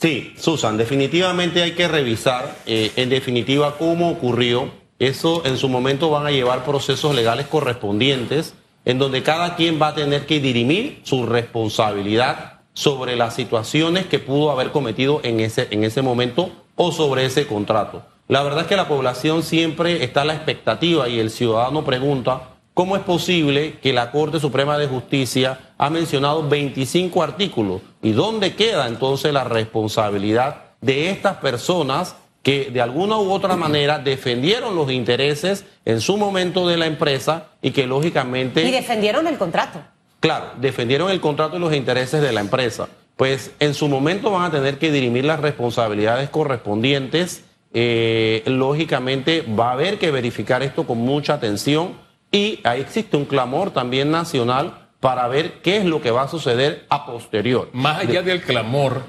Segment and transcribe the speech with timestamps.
[0.00, 4.70] Sí, Susan, definitivamente hay que revisar, eh, en definitiva, cómo ocurrió.
[5.00, 9.88] Eso en su momento van a llevar procesos legales correspondientes, en donde cada quien va
[9.88, 15.66] a tener que dirimir su responsabilidad sobre las situaciones que pudo haber cometido en ese,
[15.72, 18.04] en ese momento o sobre ese contrato.
[18.28, 22.57] La verdad es que la población siempre está a la expectativa y el ciudadano pregunta
[22.78, 28.54] cómo es posible que la Corte Suprema de Justicia ha mencionado 25 artículos y dónde
[28.54, 34.92] queda entonces la responsabilidad de estas personas que de alguna u otra manera defendieron los
[34.92, 38.62] intereses en su momento de la empresa y que lógicamente...
[38.62, 39.80] Y defendieron el contrato.
[40.20, 42.88] Claro, defendieron el contrato y los intereses de la empresa.
[43.16, 47.42] Pues en su momento van a tener que dirimir las responsabilidades correspondientes
[47.74, 53.24] eh, lógicamente va a haber que verificar esto con mucha atención y ahí existe un
[53.24, 57.70] clamor también nacional para ver qué es lo que va a suceder a posterior.
[57.72, 59.04] Más allá del clamor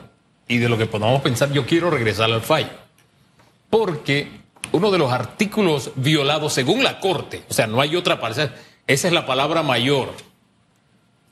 [0.48, 2.70] y de lo que podamos pensar, yo quiero regresar al fallo.
[3.70, 4.28] Porque
[4.72, 8.56] uno de los artículos violados según la Corte, o sea, no hay otra palabra,
[8.88, 10.10] esa es la palabra mayor,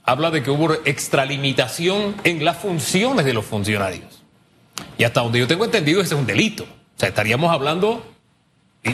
[0.03, 4.23] habla de que hubo extralimitación en las funciones de los funcionarios.
[4.97, 6.63] Y hasta donde yo tengo entendido, ese es un delito.
[6.63, 8.03] O sea, estaríamos hablando,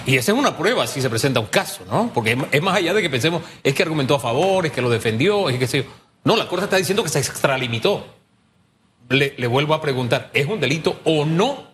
[0.05, 2.11] y, esa es una prueba si se presenta un caso, ¿no?
[2.13, 4.89] Porque es, más allá de que pensemos, es que argumentó a favor, es que lo
[4.89, 5.85] defendió, es que se...
[6.23, 8.05] No, la Corte está diciendo que se extralimitó.
[9.09, 11.67] Le, vuelvo a preguntar, ¿es un delito o no?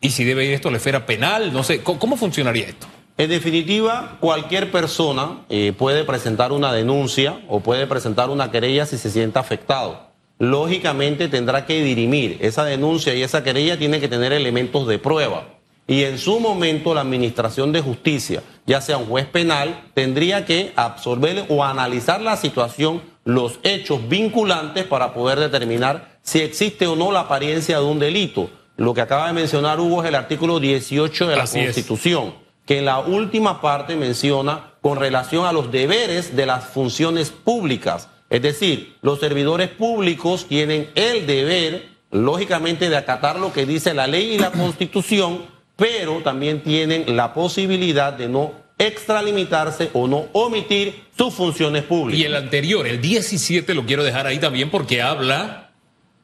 [0.00, 2.86] Y si debe ir esto a la esfera penal, no sé, ¿cómo, funcionaría esto?
[3.18, 8.98] En definitiva, cualquier persona eh, puede presentar una denuncia o puede presentar una querella si
[8.98, 10.10] se siente afectado.
[10.38, 15.55] Lógicamente tendrá que dirimir esa denuncia y esa querella tiene que tener elementos de prueba
[15.88, 20.72] y en su momento la Administración de Justicia, ya sea un juez penal, tendría que
[20.74, 27.12] absorber o analizar la situación, los hechos vinculantes para poder determinar si existe o no
[27.12, 28.50] la apariencia de un delito.
[28.76, 32.34] Lo que acaba de mencionar Hugo es el artículo 18 de la Constitución,
[32.66, 38.08] que en la última parte menciona con relación a los deberes de las funciones públicas.
[38.28, 44.08] Es decir, los servidores públicos tienen el deber, lógicamente, de acatar lo que dice la
[44.08, 51.04] ley y la Constitución pero también tienen la posibilidad de no extralimitarse o no omitir
[51.16, 52.20] sus funciones públicas.
[52.20, 55.70] Y el anterior, el 17, lo quiero dejar ahí también porque habla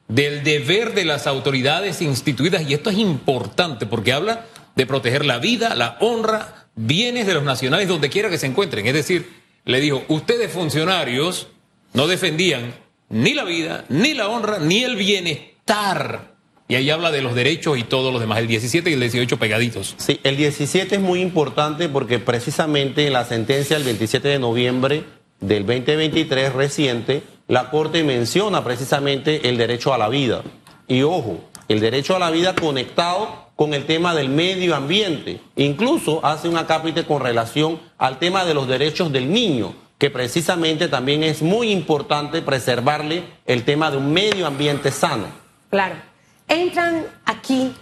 [0.09, 5.39] del deber de las autoridades instituidas y esto es importante porque habla de proteger la
[5.39, 8.87] vida, la honra, bienes de los nacionales donde quiera que se encuentren.
[8.87, 9.31] Es decir,
[9.65, 11.49] le dijo, ustedes funcionarios
[11.95, 12.75] no defendían
[13.09, 16.32] ni la vida, ni la honra, ni el bienestar
[16.69, 19.39] y ahí habla de los derechos y todos los demás, el 17 y el 18
[19.39, 19.95] pegaditos.
[19.99, 25.05] Sí, el 17 es muy importante porque precisamente en la sentencia del 27 de noviembre
[25.41, 30.43] del 2023 reciente, la Corte menciona precisamente el derecho a la vida.
[30.89, 35.41] Y ojo, el derecho a la vida conectado con el tema del medio ambiente.
[35.57, 40.89] Incluso hace un acápite con relación al tema de los derechos del niño, que precisamente
[40.89, 45.27] también es muy importante preservarle el tema de un medio ambiente sano.
[45.71, 46.12] Claro.
[46.53, 47.75] Entran aquí,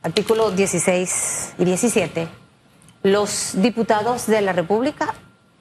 [0.00, 2.28] artículo 16 y 17,
[3.02, 5.12] los diputados de la República.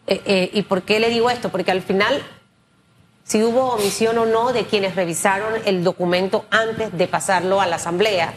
[0.05, 1.49] Eh, eh, ¿Y por qué le digo esto?
[1.49, 2.21] Porque al final,
[3.23, 7.77] si hubo omisión o no de quienes revisaron el documento antes de pasarlo a la
[7.77, 8.31] Asamblea,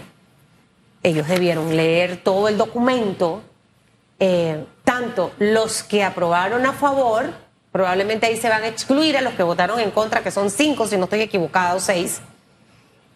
[1.03, 3.43] ellos debieron leer todo el documento,
[4.19, 7.31] eh, tanto los que aprobaron a favor,
[7.73, 10.87] probablemente ahí se van a excluir a los que votaron en contra, que son cinco,
[10.87, 12.23] si no estoy equivocado, seis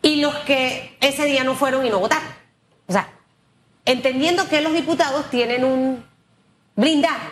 [0.03, 2.29] y los que ese día no fueron y no votaron.
[2.87, 3.09] O sea,
[3.85, 6.05] entendiendo que los diputados tienen un
[6.77, 7.29] blindaje,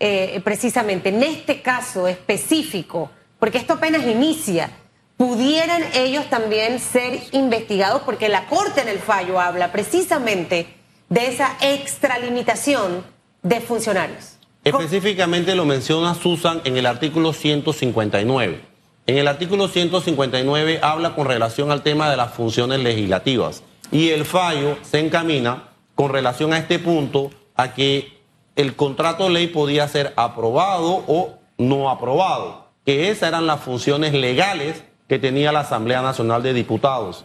[0.00, 4.70] eh, precisamente en este caso específico, porque esto apenas inicia,
[5.16, 10.66] pudieran ellos también ser investigados, porque la Corte en el fallo habla precisamente
[11.08, 13.04] de esa extralimitación
[13.42, 14.38] de funcionarios.
[14.64, 18.73] Específicamente lo menciona Susan en el artículo 159
[19.06, 24.24] en el artículo 159 habla con relación al tema de las funciones legislativas y el
[24.24, 28.18] fallo se encamina con relación a este punto a que
[28.56, 34.84] el contrato ley podía ser aprobado o no aprobado, que esas eran las funciones legales
[35.08, 37.24] que tenía la Asamblea Nacional de Diputados.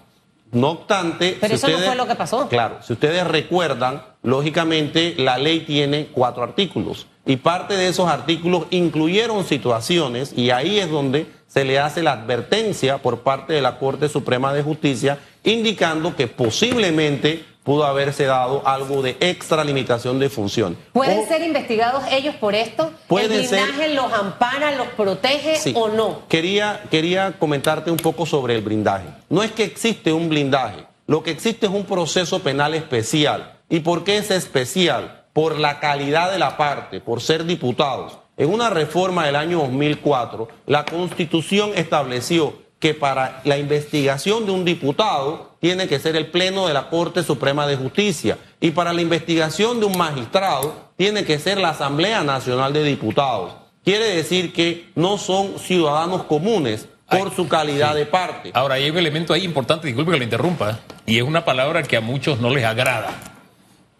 [0.51, 1.37] No obstante...
[1.39, 2.47] Pero eso no fue lo que pasó.
[2.49, 8.65] Claro, si ustedes recuerdan, lógicamente la ley tiene cuatro artículos y parte de esos artículos
[8.71, 13.77] incluyeron situaciones y ahí es donde se le hace la advertencia por parte de la
[13.77, 20.77] Corte Suprema de Justicia indicando que posiblemente pudo haberse dado algo de extralimitación de función.
[20.93, 22.91] ¿Pueden ser investigados ellos por esto?
[23.09, 26.21] ¿El blindaje los ampara, los protege o no?
[26.29, 29.07] Quería, quería comentarte un poco sobre el blindaje.
[29.29, 30.85] No es que existe un blindaje.
[31.05, 33.53] Lo que existe es un proceso penal especial.
[33.69, 35.25] ¿Y por qué es especial?
[35.33, 38.17] Por la calidad de la parte, por ser diputados.
[38.39, 44.63] En una reforma del año 2004, la Constitución estableció que para la investigación de un
[44.63, 49.01] diputado tiene que ser el Pleno de la Corte Suprema de Justicia y para la
[49.01, 53.51] investigación de un magistrado tiene que ser la Asamblea Nacional de Diputados.
[53.83, 58.51] Quiere decir que no son ciudadanos comunes por su calidad de parte.
[58.53, 61.97] Ahora, hay un elemento ahí importante, disculpe que lo interrumpa, y es una palabra que
[61.97, 63.09] a muchos no les agrada.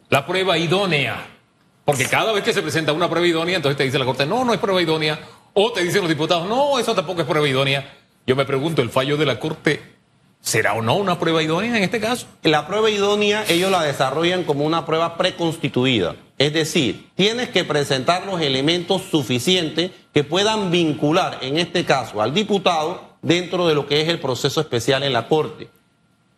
[0.09, 1.38] La prueba idónea.
[1.89, 4.45] Porque cada vez que se presenta una prueba idónea, entonces te dice la Corte, no,
[4.45, 5.19] no es prueba idónea.
[5.55, 7.97] O te dicen los diputados, no, eso tampoco es prueba idónea.
[8.27, 9.81] Yo me pregunto, ¿el fallo de la Corte
[10.39, 12.27] será o no una prueba idónea en este caso?
[12.43, 16.15] La prueba idónea ellos la desarrollan como una prueba preconstituida.
[16.37, 22.35] Es decir, tienes que presentar los elementos suficientes que puedan vincular, en este caso, al
[22.35, 25.71] diputado dentro de lo que es el proceso especial en la Corte.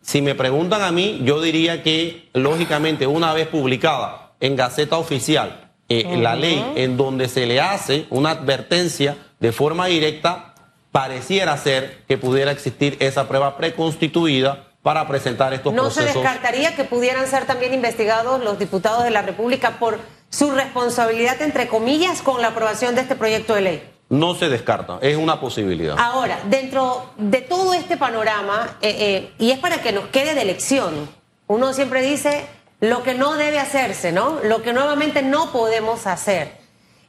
[0.00, 5.70] Si me preguntan a mí, yo diría que, lógicamente, una vez publicada en Gaceta Oficial
[5.88, 10.54] eh, la ley en donde se le hace una advertencia de forma directa,
[10.90, 16.12] pareciera ser que pudiera existir esa prueba preconstituida para presentar estos ¿No procesos.
[16.12, 19.98] se descartaría que pudieran ser también investigados los diputados de la República por
[20.30, 23.90] su responsabilidad, entre comillas, con la aprobación de este proyecto de ley?
[24.08, 25.96] No se descarta, es una posibilidad.
[25.98, 30.44] Ahora, dentro de todo este panorama, eh, eh, y es para que nos quede de
[30.44, 31.08] lección,
[31.46, 32.46] uno siempre dice
[32.82, 34.40] lo que no debe hacerse, ¿no?
[34.42, 36.58] Lo que nuevamente no podemos hacer.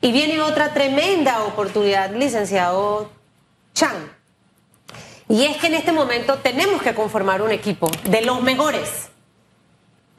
[0.01, 3.09] Y viene otra tremenda oportunidad, licenciado
[3.73, 4.15] Chan.
[5.27, 9.09] Y es que en este momento tenemos que conformar un equipo de los mejores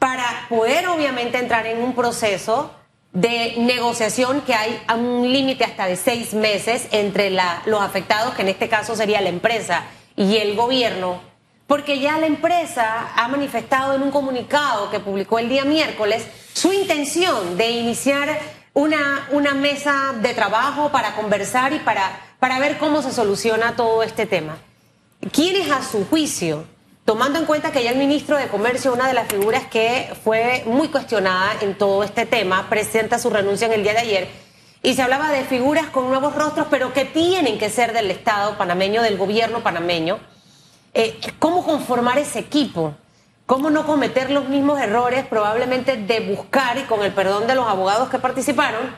[0.01, 2.73] para poder obviamente entrar en un proceso
[3.13, 8.43] de negociación que hay a un límite hasta de seis meses entre los afectados, que
[8.43, 9.85] en este caso sería la empresa
[10.17, 11.21] y el gobierno,
[11.67, 16.73] porque ya la empresa ha manifestado en un comunicado que publicó el día miércoles su
[16.73, 18.39] intención de iniciar
[18.75, 24.03] una, una mesa de trabajo para conversar y para, para ver cómo se soluciona todo
[24.03, 24.59] este tema.
[25.33, 26.65] ¿Quiénes a su juicio,
[27.05, 30.65] tomando en cuenta que ya el ministro de Comercio, una de las figuras que fue
[30.67, 34.29] muy cuestionada en todo este tema, presenta su renuncia en el día de ayer,
[34.83, 38.59] y se hablaba de figuras con nuevos rostros, pero que tienen que ser del Estado
[38.59, 40.19] panameño, del gobierno panameño,
[40.95, 42.95] eh, ¿cómo conformar ese equipo?
[43.47, 47.67] ¿Cómo no cometer los mismos errores probablemente de buscar, y con el perdón de los
[47.67, 48.97] abogados que participaron,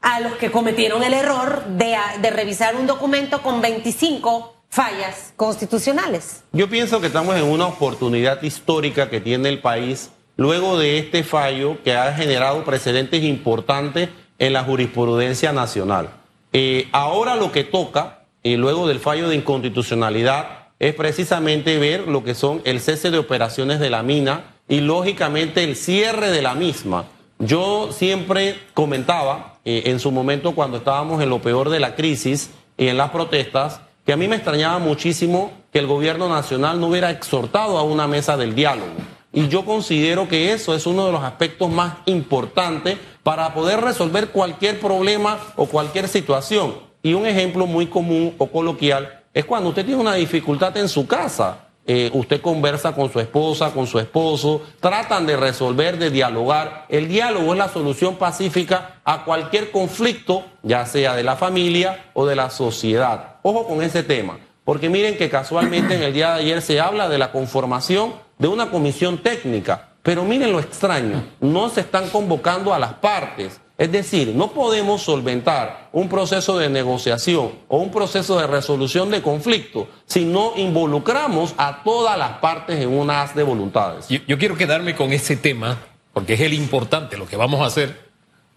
[0.00, 6.42] a los que cometieron el error de, de revisar un documento con 25 fallas constitucionales?
[6.52, 11.22] Yo pienso que estamos en una oportunidad histórica que tiene el país luego de este
[11.22, 14.08] fallo que ha generado precedentes importantes
[14.38, 16.10] en la jurisprudencia nacional.
[16.52, 22.24] Eh, ahora lo que toca, eh, luego del fallo de inconstitucionalidad, es precisamente ver lo
[22.24, 26.54] que son el cese de operaciones de la mina y lógicamente el cierre de la
[26.54, 27.06] misma.
[27.38, 32.50] Yo siempre comentaba eh, en su momento cuando estábamos en lo peor de la crisis
[32.76, 36.88] y en las protestas, que a mí me extrañaba muchísimo que el gobierno nacional no
[36.88, 38.92] hubiera exhortado a una mesa del diálogo.
[39.32, 44.28] Y yo considero que eso es uno de los aspectos más importantes para poder resolver
[44.28, 46.74] cualquier problema o cualquier situación.
[47.02, 51.08] Y un ejemplo muy común o coloquial es cuando usted tiene una dificultad en su
[51.08, 51.58] casa.
[51.86, 56.86] Eh, usted conversa con su esposa, con su esposo, tratan de resolver, de dialogar.
[56.88, 62.24] El diálogo es la solución pacífica a cualquier conflicto, ya sea de la familia o
[62.24, 63.36] de la sociedad.
[63.42, 67.08] Ojo con ese tema, porque miren que casualmente en el día de ayer se habla
[67.08, 72.72] de la conformación de una comisión técnica, pero miren lo extraño, no se están convocando
[72.72, 73.60] a las partes.
[73.76, 79.20] Es decir, no podemos solventar un proceso de negociación o un proceso de resolución de
[79.20, 84.08] conflicto si no involucramos a todas las partes en una haz de voluntades.
[84.08, 85.78] Yo, yo, quiero quedarme con ese tema,
[86.12, 87.98] porque es el importante, lo que vamos a hacer,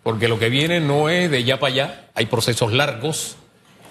[0.03, 3.38] porque lo que viene no es de ya para allá, hay procesos largos,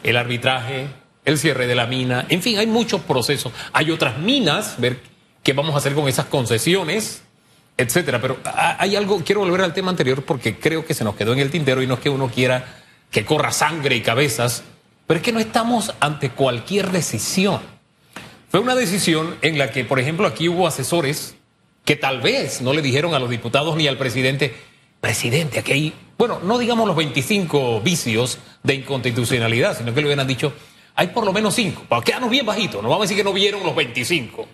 [0.04, 0.86] el arbitraje,
[1.24, 3.52] el cierre de la mina, en fin, hay muchos procesos.
[3.72, 5.00] Hay otras minas, ver
[5.42, 7.24] qué vamos a hacer con esas concesiones
[7.76, 8.20] etcétera.
[8.20, 11.40] Pero hay algo, quiero volver al tema anterior porque creo que se nos quedó en
[11.40, 14.62] el tintero y no es que uno quiera que corra sangre y cabezas,
[15.06, 17.60] pero es que no estamos ante cualquier decisión.
[18.50, 21.36] Fue una decisión en la que, por ejemplo, aquí hubo asesores
[21.84, 24.54] que tal vez no le dijeron a los diputados ni al presidente,
[25.00, 30.26] presidente, aquí hay, bueno, no digamos los 25 vicios de inconstitucionalidad, sino que le hubieran
[30.26, 30.52] dicho,
[30.96, 33.32] hay por lo menos cinco, para quedarnos bien bajitos, no vamos a decir que no
[33.32, 34.48] vieron los 25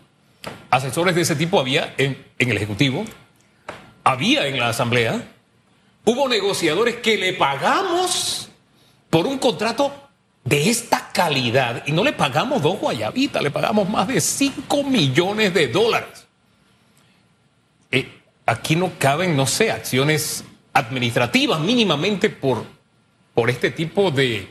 [0.70, 3.04] asesores de ese tipo había en, el Ejecutivo,
[4.04, 5.22] había en la Asamblea,
[6.04, 8.48] hubo negociadores que le pagamos
[9.10, 9.92] por un contrato
[10.44, 15.54] de esta calidad y no le pagamos dos guayabitas, le pagamos más de 5 millones
[15.54, 16.26] de dólares.
[18.44, 22.64] aquí no caben, no sé, acciones administrativas mínimamente por,
[23.34, 24.48] por este tipo de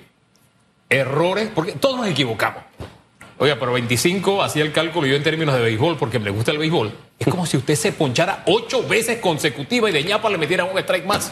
[0.90, 2.64] errores, porque todos nos equivocamos.
[3.42, 6.60] Oiga, pero 25 hacía el cálculo yo en términos de béisbol, porque me gusta el
[6.60, 6.92] béisbol.
[7.18, 10.78] Es como si usted se ponchara ocho veces consecutivas y de ñapa le metieran un
[10.78, 11.32] strike más.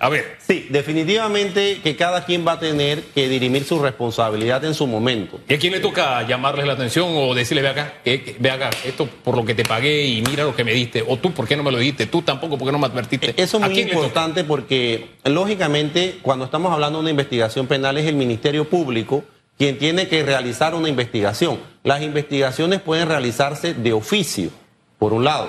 [0.00, 0.36] A ver.
[0.44, 5.38] Sí, definitivamente que cada quien va a tener que dirimir su responsabilidad en su momento.
[5.48, 9.08] ¿Y a quién le toca llamarles la atención o decirle, ve acá, ve acá, esto
[9.22, 11.04] por lo que te pagué y mira lo que me diste?
[11.06, 12.06] O tú, ¿por qué no me lo diste?
[12.06, 13.32] Tú tampoco, ¿por qué no me advertiste?
[13.36, 18.16] Eso es muy importante porque, lógicamente, cuando estamos hablando de una investigación penal es el
[18.16, 19.22] Ministerio Público
[19.58, 21.58] quien tiene que realizar una investigación.
[21.82, 24.50] Las investigaciones pueden realizarse de oficio,
[24.98, 25.48] por un lado,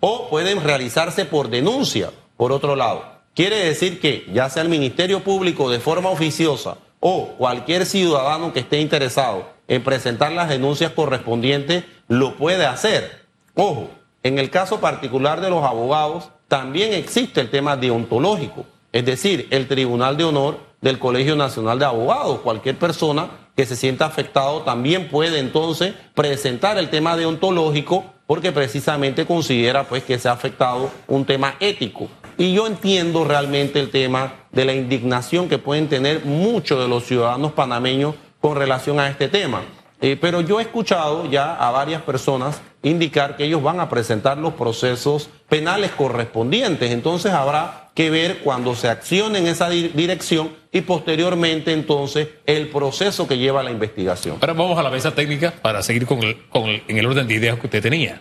[0.00, 3.04] o pueden realizarse por denuncia, por otro lado.
[3.34, 8.60] Quiere decir que ya sea el Ministerio Público de forma oficiosa o cualquier ciudadano que
[8.60, 13.24] esté interesado en presentar las denuncias correspondientes, lo puede hacer.
[13.54, 13.90] Ojo,
[14.22, 19.66] en el caso particular de los abogados, también existe el tema deontológico, es decir, el
[19.66, 22.40] Tribunal de Honor del Colegio Nacional de Abogados.
[22.40, 29.24] Cualquier persona que se sienta afectado también puede entonces presentar el tema deontológico porque precisamente
[29.24, 32.08] considera pues que se ha afectado un tema ético.
[32.36, 37.04] Y yo entiendo realmente el tema de la indignación que pueden tener muchos de los
[37.04, 39.62] ciudadanos panameños con relación a este tema.
[40.02, 44.36] Eh, pero yo he escuchado ya a varias personas indicar que ellos van a presentar
[44.36, 46.90] los procesos penales correspondientes.
[46.90, 53.28] Entonces habrá que ver cuando se accione en esa dirección y posteriormente entonces el proceso
[53.28, 54.38] que lleva la investigación.
[54.40, 57.68] Ahora vamos a la mesa técnica para seguir con en el orden de ideas que
[57.68, 58.20] usted tenía,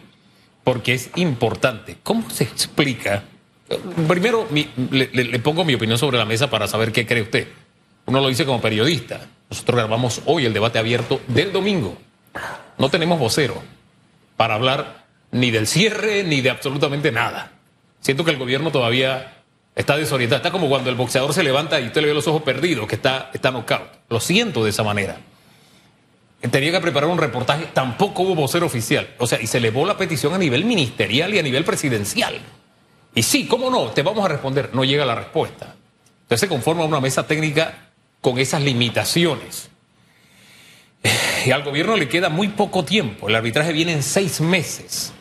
[0.64, 1.98] porque es importante.
[2.04, 3.24] ¿Cómo se explica
[4.08, 4.48] Primero,
[4.92, 7.48] le, pongo mi opinión sobre la mesa para saber qué cree usted.
[8.06, 9.22] Uno lo dice como periodista.
[9.50, 11.98] Nosotros grabamos hoy el debate abierto del domingo.
[12.78, 13.62] No tenemos vocero
[14.36, 17.52] para hablar ni del cierre ni de absolutamente nada.
[18.02, 19.33] Siento que el gobierno todavía
[19.76, 20.38] está desorientado.
[20.38, 22.96] Está como cuando el boxeador se levanta y usted le ve los ojos perdidos, que
[22.96, 23.90] está, está knockout.
[24.10, 25.18] Lo siento de esa manera.
[26.52, 29.08] Tenía que preparar un reportaje, tampoco hubo vocero oficial.
[29.18, 32.38] O sea, y se elevó la petición a nivel ministerial y a nivel presidencial.
[33.16, 33.88] Y sí, ¿cómo no?
[33.92, 34.72] Te vamos a responder.
[34.74, 35.76] No llega la respuesta.
[36.24, 39.70] Entonces se conforma una mesa técnica con esas limitaciones.
[41.46, 43.30] Y al gobierno le queda muy poco tiempo.
[43.30, 45.14] El arbitraje viene en seis meses.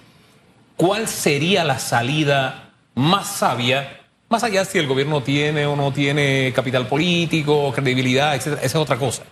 [0.76, 4.01] ¿Cuál sería la salida más sabia?
[4.32, 8.46] Más allá si el gobierno tiene o no tiene capital político, credibilidad, etc.
[8.46, 9.24] Esa es otra cosa.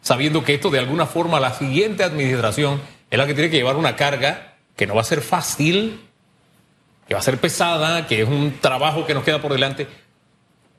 [0.00, 2.80] Sabiendo que esto de alguna forma la siguiente administración
[3.10, 6.02] es la que tiene que llevar una carga que no va a ser fácil,
[7.08, 9.88] que va a ser pesada, que es un trabajo que nos queda por delante.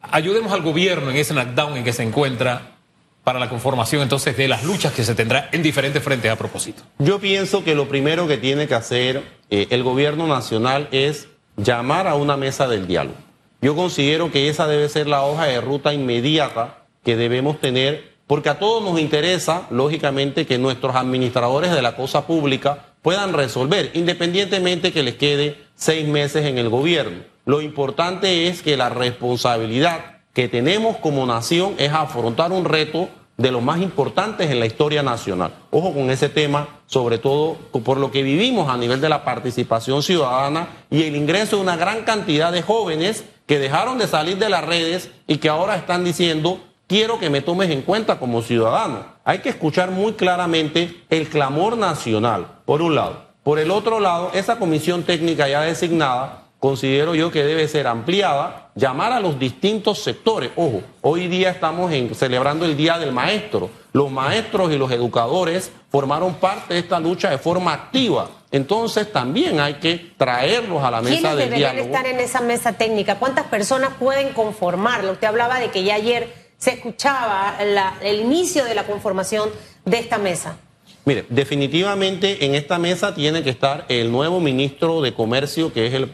[0.04, 2.78] Ayudemos al gobierno en ese knockdown en que se encuentra
[3.26, 6.82] para la conformación entonces de las luchas que se tendrá en diferentes frentes a propósito.
[7.00, 11.28] Yo pienso que lo primero que tiene que hacer eh, el gobierno nacional es
[11.58, 13.18] llamar a una mesa del diálogo.
[13.62, 18.50] Yo considero que esa debe ser la hoja de ruta inmediata que debemos tener, porque
[18.50, 24.92] a todos nos interesa, lógicamente, que nuestros administradores de la cosa pública puedan resolver, independientemente
[24.92, 27.24] que les quede seis meses en el gobierno.
[27.46, 33.52] Lo importante es que la responsabilidad que tenemos como nación es afrontar un reto de
[33.52, 35.54] los más importantes en la historia nacional.
[35.70, 40.02] Ojo con ese tema, sobre todo por lo que vivimos a nivel de la participación
[40.02, 44.50] ciudadana y el ingreso de una gran cantidad de jóvenes que dejaron de salir de
[44.50, 49.06] las redes y que ahora están diciendo, quiero que me tomes en cuenta como ciudadano.
[49.24, 53.26] Hay que escuchar muy claramente el clamor nacional, por un lado.
[53.44, 58.72] Por el otro lado, esa comisión técnica ya designada, considero yo que debe ser ampliada,
[58.74, 60.50] llamar a los distintos sectores.
[60.56, 63.70] Ojo, hoy día estamos celebrando el Día del Maestro.
[63.94, 68.30] Los maestros y los educadores formaron parte de esta lucha de forma activa.
[68.56, 71.76] Entonces también hay que traerlos a la mesa del diálogo.
[71.76, 73.20] deberían estar en esa mesa técnica?
[73.20, 75.12] ¿Cuántas personas pueden conformarlo?
[75.12, 77.58] Usted hablaba de que ya ayer se escuchaba
[78.02, 79.50] el inicio de la conformación
[79.84, 80.56] de esta mesa.
[81.04, 85.94] Mire, definitivamente en esta mesa tiene que estar el nuevo ministro de Comercio, que es
[85.94, 86.10] el,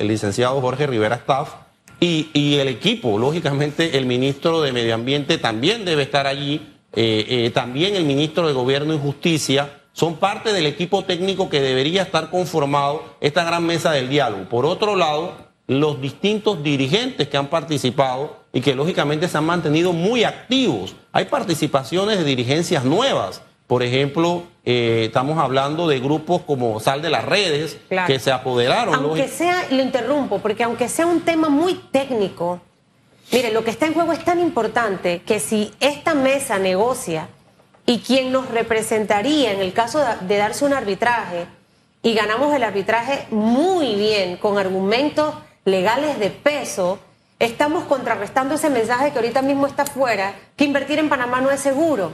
[0.00, 1.50] licenciado Jorge Rivera Staff,
[2.00, 7.50] y, el equipo, lógicamente el ministro de Medio Ambiente también debe estar allí, eh, eh,
[7.50, 12.30] también el ministro de Gobierno y Justicia, son parte del equipo técnico que debería estar
[12.30, 14.48] conformado esta gran mesa del diálogo.
[14.48, 15.34] Por otro lado,
[15.66, 20.94] los distintos dirigentes que han participado y que lógicamente se han mantenido muy activos.
[21.12, 27.08] Hay participaciones de dirigencias nuevas por ejemplo, eh, estamos hablando de grupos como Sal de
[27.08, 28.94] las Redes, que se apoderaron.
[28.94, 32.60] Aunque sea, lo interrumpo, porque aunque sea un tema muy técnico,
[33.32, 37.28] mire, lo que está en juego es tan importante que si esta mesa negocia
[37.86, 41.46] y quien nos representaría en el caso de darse un arbitraje
[42.02, 45.34] y ganamos el arbitraje muy bien, con argumentos
[45.64, 46.98] legales de peso,
[47.38, 51.60] estamos contrarrestando ese mensaje que ahorita mismo está fuera, que invertir en Panamá no es
[51.60, 52.12] seguro.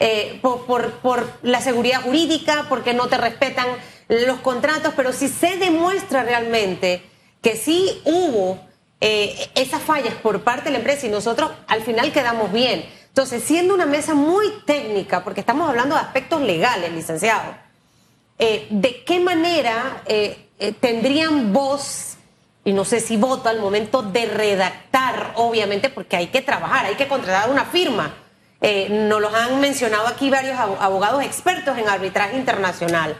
[0.00, 3.66] Eh, por, por, la seguridad jurídica, porque no te respetan
[4.06, 7.02] los contratos, pero si se demuestra realmente
[7.42, 8.60] que sí hubo
[9.00, 12.84] eh, esas fallas por parte de la empresa y nosotros al final quedamos bien.
[13.18, 17.52] Entonces, siendo una mesa muy técnica, porque estamos hablando de aspectos legales, licenciado,
[18.38, 20.04] eh, ¿de qué manera
[20.80, 22.08] tendrían voz
[22.68, 26.96] y no sé si voto al momento de redactar, obviamente, porque hay que trabajar, hay
[26.96, 28.14] que contratar una firma.
[28.60, 33.16] Eh, nos los han mencionado aquí varios abogados expertos en arbitraje internacional.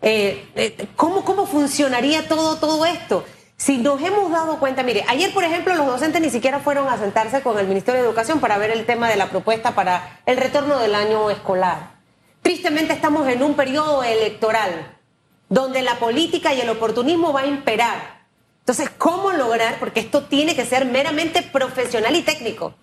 [0.00, 3.26] Eh, eh, ¿cómo, ¿Cómo funcionaría todo, todo esto?
[3.58, 6.96] Si nos hemos dado cuenta, mire, ayer, por ejemplo, los docentes ni siquiera fueron a
[6.96, 10.36] sentarse con el Ministerio de Educación para ver el tema de la propuesta para el
[10.36, 11.90] retorno del año escolar.
[12.40, 14.96] Tristemente estamos en un periodo electoral
[15.48, 18.18] donde la política y el oportunismo va a imperar.
[18.60, 19.80] Entonces, ¿cómo lograr?
[19.80, 22.74] Porque esto tiene que ser meramente profesional y técnico.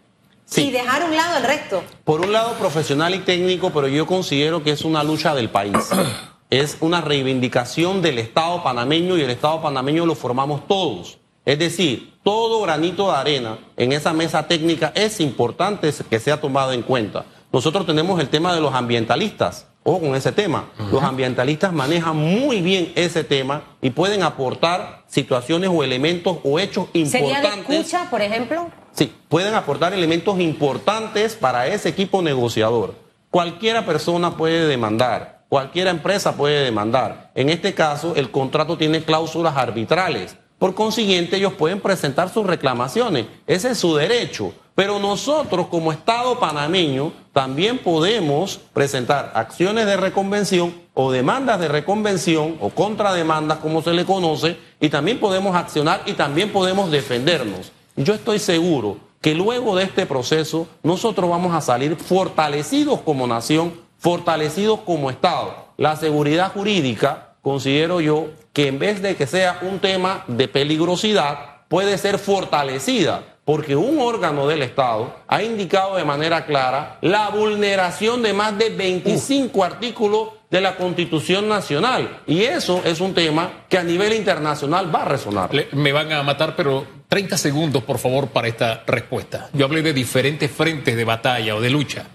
[0.57, 1.83] Y dejar a un lado el resto.
[2.03, 5.73] Por un lado profesional y técnico, pero yo considero que es una lucha del país.
[6.49, 11.17] es una reivindicación del Estado panameño y el Estado panameño lo formamos todos.
[11.45, 16.73] Es decir, todo granito de arena en esa mesa técnica es importante que sea tomado
[16.73, 17.25] en cuenta.
[17.51, 20.65] Nosotros tenemos el tema de los ambientalistas o con ese tema.
[20.91, 26.87] Los ambientalistas manejan muy bien ese tema y pueden aportar situaciones o elementos o hechos
[26.93, 27.11] importantes.
[27.11, 28.69] ¿Sería de escucha, por ejemplo?
[28.93, 32.95] Sí, pueden aportar elementos importantes para ese equipo negociador.
[33.29, 37.31] Cualquiera persona puede demandar, cualquier empresa puede demandar.
[37.35, 40.35] En este caso, el contrato tiene cláusulas arbitrales.
[40.57, 43.25] Por consiguiente, ellos pueden presentar sus reclamaciones.
[43.45, 44.53] Ese es su derecho.
[44.75, 52.57] Pero nosotros como Estado panameño también podemos presentar acciones de reconvención o demandas de reconvención
[52.59, 57.71] o contrademandas como se le conoce y también podemos accionar y también podemos defendernos.
[57.95, 63.73] Yo estoy seguro que luego de este proceso nosotros vamos a salir fortalecidos como nación,
[63.97, 65.73] fortalecidos como Estado.
[65.77, 71.63] La seguridad jurídica, considero yo, que en vez de que sea un tema de peligrosidad,
[71.67, 78.23] puede ser fortalecida porque un órgano del Estado ha indicado de manera clara la vulneración
[78.23, 82.21] de más de 25 artículos de la Constitución Nacional.
[82.25, 85.51] Y eso es un tema que a nivel internacional va a resonar.
[85.73, 89.49] me van a matar, pero 30 segundos, por favor, para esta respuesta.
[89.53, 92.07] Yo hablé de diferentes frentes de batalla o de lucha.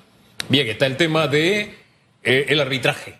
[0.51, 1.75] Bien, está el tema de
[2.23, 3.19] eh, el arbitraje.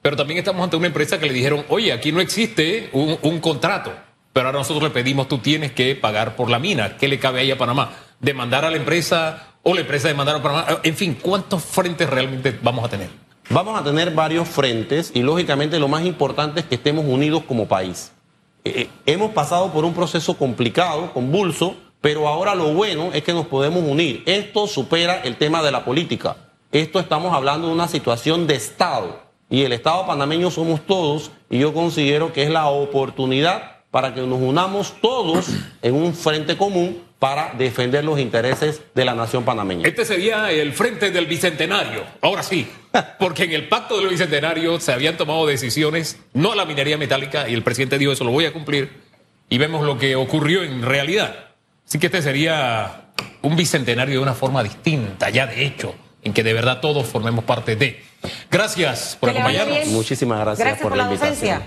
[0.00, 3.92] Pero también estamos ante una empresa que le dijeron, oye, aquí no existe un contrato
[4.38, 6.96] pero ahora nosotros le pedimos, tú tienes que pagar por la mina.
[6.96, 7.90] ¿Qué le cabe ahí a Panamá?
[8.20, 10.78] ¿Demandar a la empresa o la empresa demandar a Panamá?
[10.84, 13.08] En fin, ¿cuántos frentes realmente vamos a tener?
[13.50, 17.66] Vamos a tener varios frentes y lógicamente lo más importante es que estemos unidos como
[17.66, 18.12] país.
[18.64, 23.32] Eh, eh, hemos pasado por un proceso complicado, convulso, pero ahora lo bueno es que
[23.32, 24.22] nos podemos unir.
[24.26, 26.36] Esto supera el tema de la política.
[26.70, 31.58] Esto estamos hablando de una situación de Estado y el Estado panameño somos todos y
[31.60, 35.46] yo considero que es la oportunidad para que nos unamos todos
[35.80, 39.88] en un frente común para defender los intereses de la nación panameña.
[39.88, 42.70] Este sería el frente del bicentenario, ahora sí,
[43.18, 47.48] porque en el pacto del bicentenario se habían tomado decisiones, no a la minería metálica,
[47.48, 48.92] y el presidente dijo eso lo voy a cumplir,
[49.48, 51.46] y vemos lo que ocurrió en realidad.
[51.86, 53.06] Así que este sería
[53.40, 57.44] un bicentenario de una forma distinta, ya de hecho, en que de verdad todos formemos
[57.44, 58.02] parte de.
[58.50, 59.86] Gracias por acompañarnos.
[59.88, 61.62] Muchísimas gracias, por, la, invitación.